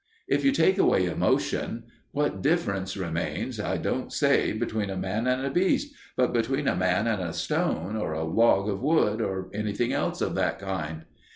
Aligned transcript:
If 0.27 0.43
you 0.43 0.51
take 0.51 0.79
away 0.79 1.05
emotion, 1.05 1.83
what 2.11 2.41
difference 2.41 2.97
remains 2.97 3.59
I 3.59 3.77
don't 3.77 4.11
say 4.11 4.51
between 4.51 4.89
a 4.89 4.97
man 4.97 5.27
and 5.27 5.45
a 5.45 5.51
beast, 5.51 5.93
but 6.17 6.33
between 6.33 6.67
a 6.67 6.75
man 6.75 7.05
and 7.05 7.21
a 7.21 7.33
stone 7.33 7.95
or 7.95 8.13
a 8.13 8.23
log 8.23 8.67
of 8.67 8.81
wood, 8.81 9.21
or 9.21 9.51
anything 9.53 9.93
else 9.93 10.19
of 10.19 10.33
that 10.33 10.57
kind? 10.57 11.05